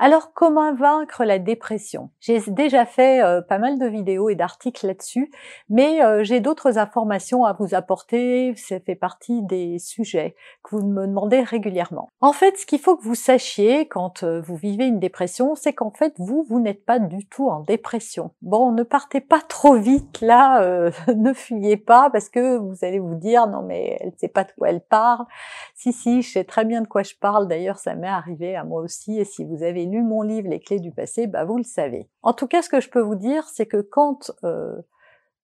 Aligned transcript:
Alors 0.00 0.32
comment 0.32 0.72
vaincre 0.76 1.24
la 1.24 1.40
dépression? 1.40 2.10
J'ai 2.20 2.38
déjà 2.46 2.86
fait 2.86 3.20
euh, 3.20 3.42
pas 3.42 3.58
mal 3.58 3.80
de 3.80 3.86
vidéos 3.86 4.28
et 4.28 4.36
d'articles 4.36 4.86
là-dessus, 4.86 5.28
mais 5.68 6.04
euh, 6.04 6.22
j'ai 6.22 6.38
d'autres 6.38 6.78
informations 6.78 7.44
à 7.44 7.52
vous 7.52 7.74
apporter, 7.74 8.54
ça 8.54 8.78
fait 8.78 8.94
partie 8.94 9.42
des 9.42 9.80
sujets 9.80 10.36
que 10.62 10.76
vous 10.76 10.86
me 10.86 11.04
demandez 11.04 11.40
régulièrement. 11.40 12.10
En 12.20 12.32
fait, 12.32 12.56
ce 12.58 12.64
qu'il 12.64 12.78
faut 12.78 12.96
que 12.96 13.02
vous 13.02 13.16
sachiez 13.16 13.88
quand 13.88 14.22
euh, 14.22 14.40
vous 14.40 14.54
vivez 14.54 14.86
une 14.86 15.00
dépression, 15.00 15.56
c'est 15.56 15.72
qu'en 15.72 15.90
fait, 15.90 16.14
vous, 16.18 16.46
vous 16.48 16.60
n'êtes 16.60 16.84
pas 16.84 17.00
du 17.00 17.26
tout 17.26 17.48
en 17.48 17.58
dépression. 17.58 18.30
Bon, 18.40 18.70
ne 18.70 18.84
partez 18.84 19.20
pas 19.20 19.40
trop 19.40 19.74
vite 19.74 20.20
là, 20.20 20.90
ne 21.08 21.32
fuyez 21.32 21.76
pas 21.76 22.08
parce 22.10 22.28
que 22.28 22.56
vous 22.56 22.84
allez 22.84 23.00
vous 23.00 23.16
dire 23.16 23.48
non 23.48 23.62
mais 23.62 23.98
elle 24.00 24.12
sait 24.16 24.28
pas 24.28 24.44
de 24.44 24.52
quoi 24.56 24.68
elle 24.68 24.80
parle. 24.80 25.26
Si 25.74 25.92
si, 25.92 26.22
je 26.22 26.30
sais 26.30 26.44
très 26.44 26.64
bien 26.64 26.82
de 26.82 26.86
quoi 26.86 27.02
je 27.02 27.14
parle. 27.20 27.48
D'ailleurs, 27.48 27.78
ça 27.78 27.96
m'est 27.96 28.06
arrivé 28.06 28.54
à 28.54 28.62
moi 28.62 28.80
aussi 28.80 29.18
et 29.18 29.24
si 29.24 29.44
vous 29.44 29.64
avez 29.64 29.87
lu 29.90 30.02
mon 30.02 30.22
livre 30.22 30.48
Les 30.48 30.60
clés 30.60 30.80
du 30.80 30.92
passé, 30.92 31.26
bah 31.26 31.44
vous 31.44 31.56
le 31.56 31.64
savez. 31.64 32.08
En 32.22 32.32
tout 32.32 32.46
cas, 32.46 32.62
ce 32.62 32.68
que 32.68 32.80
je 32.80 32.90
peux 32.90 33.00
vous 33.00 33.14
dire, 33.14 33.48
c'est 33.48 33.66
que 33.66 33.80
quand 33.80 34.30
euh, 34.44 34.76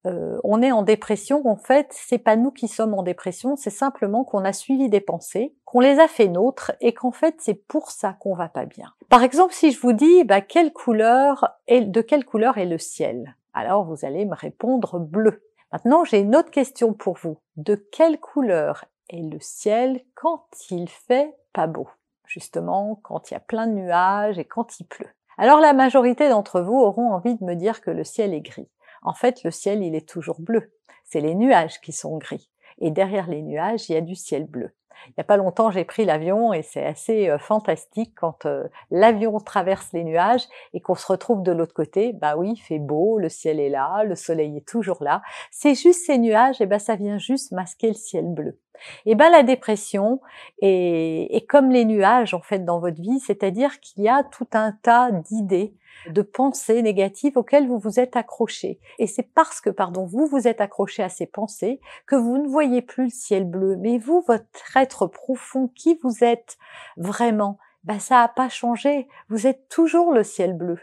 euh, 0.07 0.39
on 0.45 0.61
est 0.61 0.73
en 0.73 0.83
dépression, 0.83 1.47
en 1.47 1.57
fait, 1.57 1.89
c'est 1.91 2.19
pas 2.19 2.37
nous 2.37 2.51
qui 2.51 2.69
sommes 2.69 2.95
en 2.95 3.03
dépression, 3.03 3.57
c'est 3.57 3.71
simplement 3.71 4.25
qu'on 4.25 4.45
a 4.45 4.53
suivi 4.53 4.89
des 4.89 5.01
pensées, 5.01 5.55
qu'on 5.65 5.81
les 5.81 5.99
a 5.99 6.09
fait 6.09 6.29
nôtres 6.29 6.73
et 6.81 6.93
qu'en 6.93 7.13
fait 7.13 7.37
c'est 7.39 7.55
pour 7.55 7.91
ça 7.91 8.17
qu'on 8.21 8.35
va 8.35 8.49
pas 8.49 8.67
bien. 8.67 8.93
Par 9.09 9.23
exemple, 9.23 9.55
si 9.55 9.71
je 9.71 9.81
vous 9.81 9.93
dis 9.93 10.25
bah, 10.25 10.41
quelle 10.41 10.73
couleur 10.73 11.49
est, 11.67 11.81
de 11.81 12.01
quelle 12.03 12.25
couleur 12.25 12.59
est 12.59 12.67
le 12.67 12.79
ciel, 12.79 13.37
alors 13.55 13.85
vous 13.85 14.05
allez 14.05 14.27
me 14.27 14.35
répondre 14.35 14.99
bleu. 14.99 15.43
Maintenant, 15.73 16.05
j'ai 16.05 16.21
une 16.21 16.37
autre 16.37 16.51
question 16.51 16.93
pour 16.93 17.17
vous. 17.21 17.39
De 17.57 17.75
quelle 17.75 18.21
couleur 18.21 18.85
est 19.09 19.23
le 19.23 19.39
ciel 19.41 20.03
quand 20.15 20.47
il 20.71 20.89
fait 20.89 21.35
pas 21.53 21.67
beau? 21.67 21.89
Justement 22.27 23.01
quand 23.03 23.31
il 23.31 23.35
y 23.35 23.37
a 23.37 23.41
plein 23.41 23.67
de 23.67 23.73
nuages 23.73 24.39
et 24.39 24.45
quand 24.45 24.81
il 24.81 24.87
pleut. 24.87 25.11
Alors 25.37 25.61
la 25.61 25.73
majorité 25.73 26.29
d'entre 26.29 26.61
vous 26.61 26.79
auront 26.79 27.13
envie 27.13 27.35
de 27.35 27.45
me 27.45 27.55
dire 27.55 27.81
que 27.81 27.91
le 27.91 28.05
ciel 28.05 28.35
est 28.35 28.41
gris. 28.41 28.69
En 29.03 29.15
fait, 29.15 29.43
le 29.45 29.51
ciel, 29.51 29.83
il 29.83 29.95
est 29.95 30.09
toujours 30.09 30.41
bleu. 30.41 30.73
C'est 31.05 31.21
les 31.21 31.35
nuages 31.35 31.81
qui 31.81 31.93
sont 31.93 32.17
gris. 32.17 32.51
Et 32.79 32.91
derrière 32.91 33.29
les 33.29 33.43
nuages, 33.43 33.89
il 33.89 33.95
y 33.95 33.97
a 33.97 34.01
du 34.01 34.15
ciel 34.15 34.47
bleu. 34.47 34.71
Il 35.09 35.15
n'y 35.19 35.21
a 35.21 35.25
pas 35.25 35.37
longtemps, 35.37 35.71
j'ai 35.71 35.85
pris 35.85 36.05
l'avion 36.05 36.53
et 36.53 36.63
c'est 36.63 36.85
assez 36.85 37.29
euh, 37.29 37.39
fantastique 37.39 38.15
quand 38.17 38.47
euh, 38.47 38.65
l'avion 38.91 39.39
traverse 39.39 39.93
les 39.93 40.05
nuages 40.05 40.45
et 40.73 40.81
qu'on 40.81 40.95
se 40.95 41.07
retrouve 41.07 41.43
de 41.43 41.53
l'autre 41.53 41.75
côté. 41.75 42.13
Bah 42.13 42.37
oui, 42.37 42.53
il 42.53 42.61
fait 42.61 42.79
beau, 42.79 43.19
le 43.19 43.29
ciel 43.29 43.61
est 43.61 43.69
là, 43.69 44.05
le 44.05 44.15
soleil 44.15 44.57
est 44.57 44.67
toujours 44.67 45.03
là. 45.03 45.21
C'est 45.51 45.75
juste 45.75 46.07
ces 46.07 46.19
nuages, 46.19 46.61
et 46.61 46.67
ben 46.67 46.79
ça 46.79 46.97
vient 46.97 47.19
juste 47.19 47.53
masquer 47.53 47.89
le 47.89 47.95
ciel 47.95 48.27
bleu. 48.27 48.59
Et 49.07 49.15
ben 49.15 49.31
la 49.31 49.43
dépression 49.43 50.21
est, 50.61 51.47
comme 51.49 51.71
les 51.71 51.85
nuages 51.85 52.35
en 52.35 52.41
fait 52.41 52.65
dans 52.65 52.79
votre 52.79 53.01
vie, 53.01 53.21
c'est-à-dire 53.21 53.81
qu'il 53.81 54.03
y 54.03 54.09
a 54.09 54.23
tout 54.25 54.49
un 54.53 54.73
tas 54.73 55.11
d'idées, 55.11 55.75
de 56.09 56.23
pensées 56.23 56.83
négatives 56.83 57.39
auxquelles 57.39 57.69
vous 57.69 57.79
vous 57.79 58.01
êtes 58.01 58.17
accroché. 58.17 58.79
Et 58.99 59.07
c'est 59.07 59.29
parce 59.35 59.61
que, 59.61 59.71
pardon, 59.71 60.05
vous 60.05 60.27
vous 60.27 60.49
êtes 60.49 60.61
accroché 60.61 61.03
à 61.03 61.09
ces 61.09 61.27
pensées 61.27 61.81
que 62.07 62.17
vous 62.17 62.39
ne 62.39 62.49
voyez 62.49 62.83
plus 62.83 63.05
le 63.05 63.11
ciel 63.11 63.45
bleu. 63.45 63.77
Mais 63.77 63.99
vous, 63.99 64.23
votre 64.27 64.77
être 64.77 65.07
profond, 65.07 65.69
qui 65.69 65.99
vous 66.03 66.23
êtes 66.23 66.59
vraiment, 66.97 67.59
ben 67.85 67.99
ça 67.99 68.17
n'a 68.17 68.29
pas 68.29 68.49
changé. 68.49 69.09
Vous 69.29 69.47
êtes 69.47 69.69
toujours 69.69 70.13
le 70.13 70.25
ciel 70.25 70.55
bleu 70.55 70.79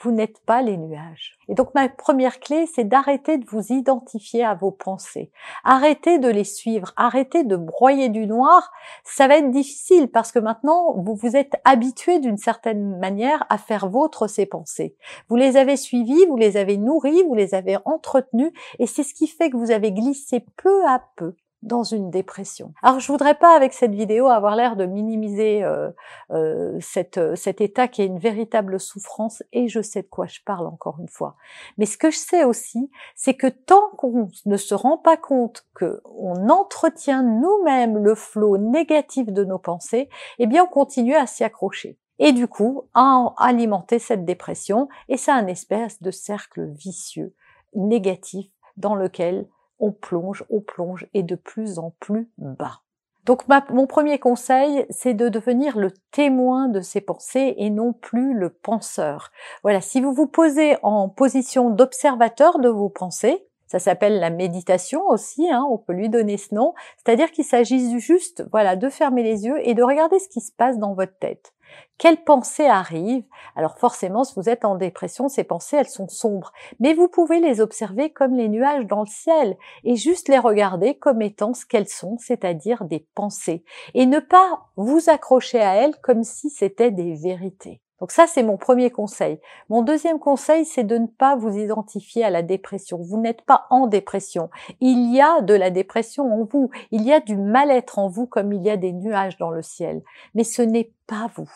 vous 0.00 0.10
n'êtes 0.10 0.40
pas 0.40 0.62
les 0.62 0.76
nuages. 0.76 1.38
Et 1.48 1.54
donc 1.54 1.74
ma 1.74 1.88
première 1.88 2.40
clé, 2.40 2.66
c'est 2.66 2.84
d'arrêter 2.84 3.38
de 3.38 3.46
vous 3.46 3.72
identifier 3.72 4.44
à 4.44 4.54
vos 4.54 4.70
pensées. 4.70 5.30
Arrêtez 5.62 6.18
de 6.18 6.28
les 6.28 6.44
suivre, 6.44 6.92
arrêtez 6.96 7.44
de 7.44 7.56
broyer 7.56 8.08
du 8.08 8.26
noir. 8.26 8.72
Ça 9.04 9.28
va 9.28 9.38
être 9.38 9.50
difficile 9.50 10.08
parce 10.08 10.32
que 10.32 10.38
maintenant, 10.38 10.94
vous 10.96 11.14
vous 11.14 11.36
êtes 11.36 11.54
habitué 11.64 12.18
d'une 12.18 12.38
certaine 12.38 12.98
manière 12.98 13.44
à 13.50 13.58
faire 13.58 13.88
vôtre 13.88 14.28
ces 14.28 14.46
pensées. 14.46 14.96
Vous 15.28 15.36
les 15.36 15.56
avez 15.56 15.76
suivies, 15.76 16.26
vous 16.28 16.36
les 16.36 16.56
avez 16.56 16.76
nourries, 16.76 17.22
vous 17.24 17.34
les 17.34 17.54
avez 17.54 17.78
entretenues 17.84 18.52
et 18.78 18.86
c'est 18.86 19.02
ce 19.02 19.14
qui 19.14 19.26
fait 19.26 19.50
que 19.50 19.56
vous 19.56 19.70
avez 19.70 19.92
glissé 19.92 20.44
peu 20.56 20.86
à 20.86 21.02
peu 21.16 21.34
dans 21.64 21.82
une 21.82 22.10
dépression. 22.10 22.74
Alors 22.82 23.00
je 23.00 23.10
voudrais 23.10 23.34
pas 23.34 23.56
avec 23.56 23.72
cette 23.72 23.94
vidéo 23.94 24.28
avoir 24.28 24.54
l'air 24.54 24.76
de 24.76 24.84
minimiser 24.84 25.64
euh, 25.64 25.90
euh, 26.30 26.78
cette, 26.80 27.16
euh, 27.16 27.34
cet 27.34 27.60
état 27.60 27.88
qui 27.88 28.02
est 28.02 28.06
une 28.06 28.18
véritable 28.18 28.78
souffrance 28.78 29.42
et 29.52 29.66
je 29.68 29.80
sais 29.80 30.02
de 30.02 30.08
quoi 30.08 30.26
je 30.26 30.40
parle 30.44 30.66
encore 30.66 30.98
une 31.00 31.08
fois. 31.08 31.36
Mais 31.78 31.86
ce 31.86 31.96
que 31.96 32.10
je 32.10 32.18
sais 32.18 32.44
aussi, 32.44 32.90
c'est 33.16 33.34
que 33.34 33.46
tant 33.46 33.90
qu'on 33.96 34.28
ne 34.44 34.56
se 34.56 34.74
rend 34.74 34.98
pas 34.98 35.16
compte 35.16 35.66
que 35.74 36.02
on 36.04 36.50
entretient 36.50 37.22
nous-mêmes 37.22 37.96
le 37.96 38.14
flot 38.14 38.58
négatif 38.58 39.26
de 39.32 39.44
nos 39.44 39.58
pensées, 39.58 40.10
eh 40.38 40.46
bien 40.46 40.64
on 40.64 40.72
continue 40.72 41.16
à 41.16 41.26
s'y 41.26 41.44
accrocher. 41.44 41.98
Et 42.18 42.32
du 42.32 42.46
coup, 42.46 42.84
à 42.94 43.34
alimenter 43.38 43.98
cette 43.98 44.24
dépression, 44.24 44.88
et 45.08 45.16
c'est 45.16 45.32
un 45.32 45.48
espèce 45.48 46.00
de 46.00 46.10
cercle 46.10 46.66
vicieux, 46.66 47.34
négatif, 47.74 48.50
dans 48.76 48.94
lequel 48.94 49.46
on 49.78 49.92
plonge, 49.92 50.44
on 50.50 50.60
plonge 50.60 51.06
et 51.14 51.22
de 51.22 51.34
plus 51.34 51.78
en 51.78 51.92
plus 52.00 52.30
bas. 52.38 52.80
Donc 53.24 53.44
mon 53.70 53.86
premier 53.86 54.18
conseil, 54.18 54.84
c'est 54.90 55.14
de 55.14 55.30
devenir 55.30 55.78
le 55.78 55.92
témoin 56.10 56.68
de 56.68 56.80
ces 56.80 57.00
pensées 57.00 57.54
et 57.56 57.70
non 57.70 57.94
plus 57.94 58.34
le 58.34 58.50
penseur. 58.50 59.30
Voilà, 59.62 59.80
si 59.80 60.02
vous 60.02 60.12
vous 60.12 60.26
posez 60.26 60.76
en 60.82 61.08
position 61.08 61.70
d'observateur 61.70 62.58
de 62.58 62.68
vos 62.68 62.90
pensées, 62.90 63.46
ça 63.74 63.80
s'appelle 63.80 64.20
la 64.20 64.30
méditation 64.30 65.04
aussi, 65.08 65.50
hein, 65.50 65.66
on 65.68 65.78
peut 65.78 65.94
lui 65.94 66.08
donner 66.08 66.36
ce 66.36 66.54
nom, 66.54 66.74
c'est-à-dire 66.96 67.32
qu'il 67.32 67.42
s'agit 67.44 67.98
juste, 67.98 68.44
voilà, 68.52 68.76
de 68.76 68.88
fermer 68.88 69.24
les 69.24 69.46
yeux 69.46 69.58
et 69.68 69.74
de 69.74 69.82
regarder 69.82 70.20
ce 70.20 70.28
qui 70.28 70.40
se 70.40 70.52
passe 70.52 70.78
dans 70.78 70.94
votre 70.94 71.18
tête. 71.18 71.52
Quelles 71.98 72.22
pensées 72.22 72.66
arrivent? 72.66 73.26
Alors 73.56 73.76
forcément, 73.78 74.22
si 74.22 74.34
vous 74.36 74.48
êtes 74.48 74.64
en 74.64 74.76
dépression, 74.76 75.28
ces 75.28 75.42
pensées, 75.42 75.76
elles 75.76 75.88
sont 75.88 76.06
sombres. 76.06 76.52
Mais 76.78 76.94
vous 76.94 77.08
pouvez 77.08 77.40
les 77.40 77.60
observer 77.60 78.12
comme 78.12 78.36
les 78.36 78.48
nuages 78.48 78.86
dans 78.86 79.00
le 79.00 79.08
ciel 79.08 79.56
et 79.82 79.96
juste 79.96 80.28
les 80.28 80.38
regarder 80.38 80.94
comme 80.94 81.20
étant 81.20 81.52
ce 81.52 81.66
qu'elles 81.66 81.88
sont, 81.88 82.16
c'est-à-dire 82.20 82.84
des 82.84 83.08
pensées. 83.16 83.64
Et 83.94 84.06
ne 84.06 84.20
pas 84.20 84.66
vous 84.76 85.10
accrocher 85.10 85.60
à 85.60 85.74
elles 85.74 85.96
comme 86.00 86.22
si 86.22 86.48
c'était 86.48 86.92
des 86.92 87.16
vérités. 87.16 87.80
Donc 88.00 88.10
ça, 88.10 88.26
c'est 88.26 88.42
mon 88.42 88.56
premier 88.56 88.90
conseil. 88.90 89.40
Mon 89.68 89.82
deuxième 89.82 90.18
conseil, 90.18 90.64
c'est 90.64 90.84
de 90.84 90.98
ne 90.98 91.06
pas 91.06 91.36
vous 91.36 91.56
identifier 91.56 92.24
à 92.24 92.30
la 92.30 92.42
dépression. 92.42 92.98
Vous 92.98 93.20
n'êtes 93.20 93.42
pas 93.42 93.66
en 93.70 93.86
dépression. 93.86 94.50
Il 94.80 95.14
y 95.14 95.20
a 95.20 95.40
de 95.40 95.54
la 95.54 95.70
dépression 95.70 96.32
en 96.32 96.44
vous. 96.44 96.70
Il 96.90 97.02
y 97.02 97.12
a 97.12 97.20
du 97.20 97.36
mal-être 97.36 97.98
en 97.98 98.08
vous 98.08 98.26
comme 98.26 98.52
il 98.52 98.62
y 98.62 98.70
a 98.70 98.76
des 98.76 98.92
nuages 98.92 99.36
dans 99.38 99.50
le 99.50 99.62
ciel. 99.62 100.02
Mais 100.34 100.44
ce 100.44 100.62
n'est 100.62 100.92
pas 101.06 101.30
vous. 101.36 101.50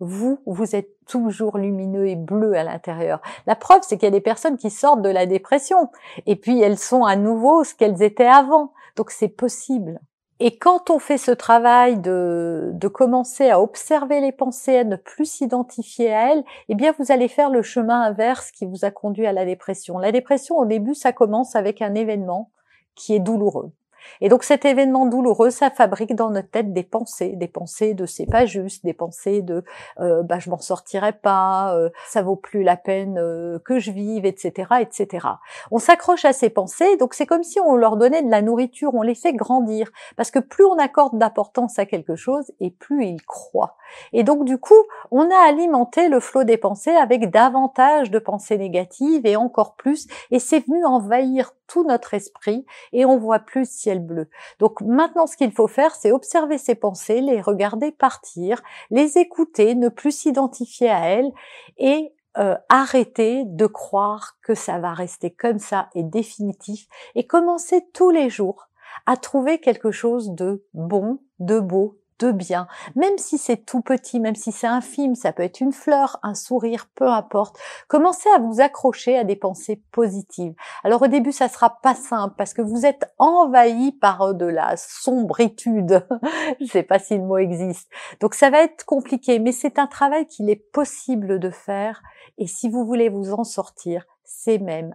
Vous, 0.00 0.40
vous 0.44 0.74
êtes 0.74 0.90
toujours 1.06 1.56
lumineux 1.56 2.08
et 2.08 2.16
bleu 2.16 2.54
à 2.54 2.64
l'intérieur. 2.64 3.20
La 3.46 3.54
preuve, 3.54 3.80
c'est 3.82 3.96
qu'il 3.96 4.06
y 4.06 4.08
a 4.08 4.10
des 4.10 4.20
personnes 4.20 4.56
qui 4.56 4.70
sortent 4.70 5.02
de 5.02 5.08
la 5.08 5.26
dépression 5.26 5.90
et 6.26 6.36
puis 6.36 6.60
elles 6.60 6.78
sont 6.78 7.04
à 7.04 7.14
nouveau 7.14 7.62
ce 7.62 7.74
qu'elles 7.74 8.02
étaient 8.02 8.26
avant. 8.26 8.72
Donc 8.96 9.10
c'est 9.10 9.28
possible. 9.28 10.00
Et 10.40 10.58
quand 10.58 10.90
on 10.90 10.98
fait 10.98 11.18
ce 11.18 11.30
travail 11.30 11.98
de, 11.98 12.70
de 12.72 12.88
commencer 12.88 13.50
à 13.50 13.60
observer 13.60 14.20
les 14.20 14.32
pensées, 14.32 14.78
à 14.78 14.84
ne 14.84 14.96
plus 14.96 15.26
s'identifier 15.26 16.12
à 16.12 16.32
elles, 16.32 16.44
eh 16.68 16.74
bien 16.74 16.92
vous 16.98 17.12
allez 17.12 17.28
faire 17.28 17.50
le 17.50 17.62
chemin 17.62 18.02
inverse 18.02 18.50
qui 18.50 18.66
vous 18.66 18.84
a 18.84 18.90
conduit 18.90 19.26
à 19.26 19.32
la 19.32 19.44
dépression. 19.44 19.98
La 19.98 20.12
dépression, 20.12 20.56
au 20.56 20.66
début, 20.66 20.94
ça 20.94 21.12
commence 21.12 21.54
avec 21.54 21.82
un 21.82 21.94
événement 21.94 22.50
qui 22.96 23.14
est 23.14 23.20
douloureux. 23.20 23.72
Et 24.20 24.28
donc 24.28 24.44
cet 24.44 24.64
événement 24.64 25.06
douloureux, 25.06 25.50
ça 25.50 25.70
fabrique 25.70 26.14
dans 26.14 26.30
notre 26.30 26.50
tête 26.50 26.72
des 26.72 26.82
pensées, 26.82 27.34
des 27.36 27.48
pensées 27.48 27.94
de 27.94 28.06
c'est 28.06 28.26
pas 28.26 28.46
juste, 28.46 28.84
des 28.84 28.92
pensées 28.92 29.42
de 29.42 29.64
euh, 30.00 30.22
bah 30.22 30.38
je 30.38 30.50
m'en 30.50 30.58
sortirai 30.58 31.12
pas, 31.12 31.74
euh, 31.76 31.90
ça 32.08 32.22
vaut 32.22 32.36
plus 32.36 32.62
la 32.62 32.76
peine 32.76 33.18
euh, 33.18 33.58
que 33.64 33.78
je 33.78 33.90
vive, 33.90 34.24
etc., 34.24 34.68
etc. 34.80 35.26
On 35.70 35.78
s'accroche 35.78 36.24
à 36.24 36.32
ces 36.32 36.50
pensées, 36.50 36.96
donc 36.96 37.14
c'est 37.14 37.26
comme 37.26 37.42
si 37.42 37.60
on 37.60 37.76
leur 37.76 37.96
donnait 37.96 38.22
de 38.22 38.30
la 38.30 38.42
nourriture, 38.42 38.94
on 38.94 39.02
les 39.02 39.14
fait 39.14 39.32
grandir, 39.32 39.90
parce 40.16 40.30
que 40.30 40.38
plus 40.38 40.64
on 40.64 40.78
accorde 40.78 41.18
d'importance 41.18 41.78
à 41.78 41.86
quelque 41.86 42.16
chose, 42.16 42.50
et 42.60 42.70
plus 42.70 43.06
ils 43.06 43.22
croient. 43.22 43.76
Et 44.12 44.22
donc 44.22 44.44
du 44.44 44.58
coup, 44.58 44.74
on 45.10 45.30
a 45.30 45.48
alimenté 45.48 46.08
le 46.08 46.20
flot 46.20 46.44
des 46.44 46.56
pensées 46.56 46.90
avec 46.90 47.30
davantage 47.30 48.10
de 48.10 48.18
pensées 48.18 48.58
négatives 48.58 49.26
et 49.26 49.36
encore 49.36 49.74
plus, 49.74 50.06
et 50.30 50.38
c'est 50.38 50.66
venu 50.66 50.84
envahir 50.84 51.52
tout 51.66 51.84
notre 51.84 52.14
esprit 52.14 52.64
et 52.92 53.04
on 53.04 53.18
voit 53.18 53.40
plus 53.40 53.68
ciel 53.70 54.00
bleu. 54.00 54.28
Donc 54.58 54.80
maintenant, 54.80 55.26
ce 55.26 55.36
qu'il 55.36 55.52
faut 55.52 55.68
faire, 55.68 55.94
c'est 55.94 56.12
observer 56.12 56.58
ces 56.58 56.74
pensées, 56.74 57.20
les 57.20 57.40
regarder 57.40 57.92
partir, 57.92 58.62
les 58.90 59.18
écouter, 59.18 59.74
ne 59.74 59.88
plus 59.88 60.12
s'identifier 60.12 60.90
à 60.90 61.08
elles 61.08 61.32
et 61.78 62.12
euh, 62.36 62.56
arrêter 62.68 63.44
de 63.46 63.66
croire 63.66 64.36
que 64.42 64.54
ça 64.54 64.78
va 64.78 64.92
rester 64.92 65.30
comme 65.30 65.60
ça 65.60 65.88
et 65.94 66.02
définitif 66.02 66.88
et 67.14 67.26
commencer 67.26 67.86
tous 67.92 68.10
les 68.10 68.28
jours 68.28 68.68
à 69.06 69.16
trouver 69.16 69.60
quelque 69.60 69.92
chose 69.92 70.30
de 70.32 70.64
bon, 70.72 71.20
de 71.38 71.60
beau, 71.60 72.00
bien, 72.32 72.66
même 72.94 73.18
si 73.18 73.38
c'est 73.38 73.64
tout 73.64 73.80
petit, 73.80 74.20
même 74.20 74.34
si 74.34 74.52
c'est 74.52 74.66
infime, 74.66 75.14
ça 75.14 75.32
peut 75.32 75.42
être 75.42 75.60
une 75.60 75.72
fleur, 75.72 76.18
un 76.22 76.34
sourire, 76.34 76.86
peu 76.94 77.08
importe. 77.08 77.58
Commencez 77.88 78.28
à 78.36 78.38
vous 78.38 78.60
accrocher 78.60 79.16
à 79.16 79.24
des 79.24 79.36
pensées 79.36 79.82
positives. 79.92 80.54
Alors 80.82 81.02
au 81.02 81.06
début, 81.06 81.32
ça 81.32 81.48
sera 81.48 81.80
pas 81.80 81.94
simple 81.94 82.34
parce 82.36 82.54
que 82.54 82.62
vous 82.62 82.86
êtes 82.86 83.12
envahi 83.18 83.92
par 83.92 84.22
euh, 84.22 84.32
de 84.32 84.46
la 84.46 84.76
sombritude. 84.76 86.06
Je 86.60 86.66
sais 86.66 86.82
pas 86.82 86.98
si 86.98 87.16
le 87.16 87.24
mot 87.24 87.38
existe. 87.38 87.88
Donc 88.20 88.34
ça 88.34 88.50
va 88.50 88.62
être 88.62 88.84
compliqué, 88.84 89.38
mais 89.38 89.52
c'est 89.52 89.78
un 89.78 89.86
travail 89.86 90.26
qu'il 90.26 90.50
est 90.50 90.70
possible 90.72 91.38
de 91.38 91.50
faire 91.50 92.02
et 92.38 92.46
si 92.46 92.68
vous 92.68 92.84
voulez 92.84 93.08
vous 93.08 93.32
en 93.32 93.44
sortir, 93.44 94.04
c'est 94.24 94.58
même 94.58 94.94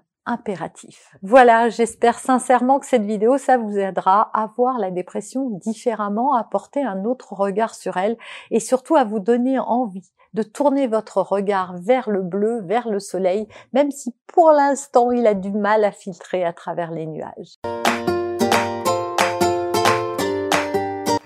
Voilà, 1.22 1.70
j'espère 1.70 2.20
sincèrement 2.20 2.80
que 2.80 2.86
cette 2.86 3.06
vidéo, 3.06 3.38
ça 3.38 3.58
vous 3.58 3.78
aidera 3.78 4.30
à 4.34 4.52
voir 4.56 4.78
la 4.78 4.92
dépression 4.92 5.50
différemment, 5.50 6.36
à 6.36 6.44
porter 6.44 6.84
un 6.84 7.04
autre 7.06 7.34
regard 7.34 7.74
sur 7.74 7.98
elle 7.98 8.18
et 8.52 8.60
surtout 8.60 8.96
à 8.96 9.04
vous 9.04 9.20
donner 9.20 9.58
envie 9.60 10.12
de 10.34 10.44
tourner 10.44 10.88
votre 10.88 11.22
regard 11.22 11.76
vers 11.78 12.10
le 12.10 12.22
bleu, 12.22 12.62
vers 12.62 12.88
le 12.88 13.00
soleil, 13.00 13.48
même 13.74 13.90
si 13.90 14.14
pour 14.28 14.52
l'instant 14.52 15.12
il 15.12 15.26
a 15.26 15.34
du 15.34 15.52
mal 15.52 15.84
à 15.84 15.92
filtrer 15.92 16.44
à 16.44 16.54
travers 16.54 16.92
les 16.92 17.08
nuages. 17.08 17.58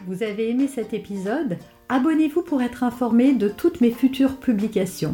Vous 0.07 0.23
avez 0.23 0.49
aimé 0.49 0.67
cet 0.67 0.93
épisode? 0.93 1.57
Abonnez-vous 1.89 2.43
pour 2.43 2.61
être 2.61 2.83
informé 2.83 3.33
de 3.33 3.49
toutes 3.49 3.81
mes 3.81 3.91
futures 3.91 4.37
publications. 4.37 5.13